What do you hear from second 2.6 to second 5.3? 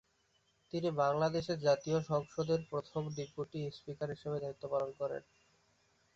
প্রথম deputy speaker হিসাবে দায়িত্ব পালন করেন।